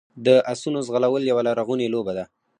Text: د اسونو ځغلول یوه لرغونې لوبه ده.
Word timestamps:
د 0.25 0.27
اسونو 0.53 0.79
ځغلول 0.87 1.23
یوه 1.31 1.41
لرغونې 1.47 1.87
لوبه 1.93 2.11
ده. 2.17 2.25